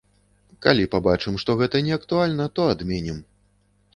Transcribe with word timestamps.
Калі 0.65 0.85
пабачым, 0.93 1.35
што 1.43 1.57
гэта 1.59 1.83
неактуальна, 1.89 2.45
то 2.61 2.65
адменім. 2.77 3.23